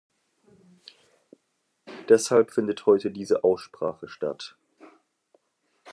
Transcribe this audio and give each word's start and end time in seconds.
Deshalb 2.09 2.49
findet 2.51 2.87
heute 2.87 3.11
diese 3.11 3.43
Aussprache 3.43 4.07
statt. 4.07 4.57